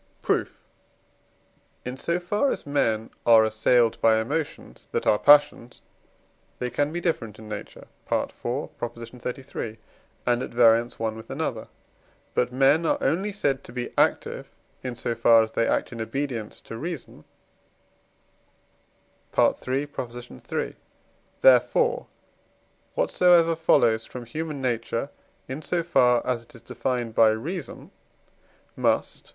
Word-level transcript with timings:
Proof. 0.23 0.63
In 1.85 1.95
so 1.95 2.17
far 2.19 2.49
as 2.49 2.65
men 2.65 3.11
are 3.23 3.43
assailed 3.43 4.01
by 4.01 4.19
emotions 4.19 4.87
that 4.93 5.05
are 5.05 5.19
passions, 5.19 5.79
they 6.57 6.71
can 6.71 6.91
be 6.91 6.99
different 6.99 7.37
in 7.37 7.47
nature 7.47 7.85
(IV. 8.11 8.31
xxxiii.), 8.33 9.77
and 10.25 10.41
at 10.41 10.49
variance 10.49 10.97
one 10.97 11.15
with 11.15 11.29
another. 11.29 11.67
But 12.33 12.51
men 12.51 12.83
are 12.87 12.97
only 12.99 13.31
said 13.31 13.63
to 13.63 13.71
be 13.71 13.91
active, 13.95 14.49
in 14.81 14.95
so 14.95 15.13
far 15.13 15.43
as 15.43 15.51
they 15.51 15.67
act 15.67 15.91
in 15.91 16.01
obedience 16.01 16.61
to 16.61 16.77
reason 16.79 17.23
(III. 19.37 19.55
iii.); 19.69 20.75
therefore, 21.41 22.07
what 22.95 23.11
so 23.11 23.33
ever 23.33 23.55
follows 23.55 24.05
from 24.07 24.25
human 24.25 24.63
nature 24.63 25.11
in 25.47 25.61
so 25.61 25.83
far 25.83 26.25
as 26.25 26.41
it 26.41 26.55
is 26.55 26.61
defined 26.61 27.13
by 27.13 27.29
reason 27.29 27.91
must 28.75 29.25
(III. 29.27 29.29